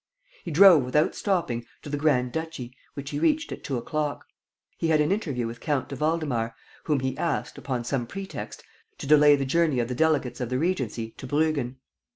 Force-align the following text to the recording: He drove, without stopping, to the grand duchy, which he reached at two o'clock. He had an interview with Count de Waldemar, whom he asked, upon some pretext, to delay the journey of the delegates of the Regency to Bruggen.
He 0.43 0.49
drove, 0.49 0.83
without 0.83 1.13
stopping, 1.13 1.63
to 1.83 1.89
the 1.91 1.95
grand 1.95 2.31
duchy, 2.31 2.75
which 2.95 3.11
he 3.11 3.19
reached 3.19 3.51
at 3.51 3.63
two 3.63 3.77
o'clock. 3.77 4.25
He 4.79 4.87
had 4.87 4.99
an 4.99 5.11
interview 5.11 5.45
with 5.45 5.59
Count 5.59 5.89
de 5.89 5.95
Waldemar, 5.95 6.55
whom 6.85 7.01
he 7.01 7.15
asked, 7.19 7.55
upon 7.59 7.83
some 7.83 8.07
pretext, 8.07 8.63
to 8.97 9.05
delay 9.05 9.35
the 9.35 9.45
journey 9.45 9.77
of 9.77 9.89
the 9.89 9.93
delegates 9.93 10.41
of 10.41 10.49
the 10.49 10.57
Regency 10.57 11.11
to 11.17 11.27
Bruggen. 11.27 11.75